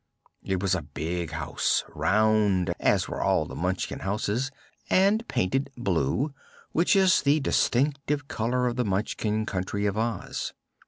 It 0.43 0.59
was 0.63 0.73
a 0.73 0.81
big 0.81 1.29
house, 1.29 1.83
round, 1.93 2.73
as 2.79 3.07
were 3.07 3.21
all 3.21 3.45
the 3.45 3.53
Munchkin 3.55 3.99
houses, 3.99 4.49
and 4.89 5.27
painted 5.27 5.69
blue, 5.77 6.33
which 6.71 6.95
is 6.95 7.21
the 7.21 7.39
distinctive 7.39 8.27
color 8.27 8.65
of 8.65 8.77
the 8.77 8.83
Munchkin 8.83 9.45
Country 9.45 9.85
of 9.85 9.99
Oz. 9.99 10.55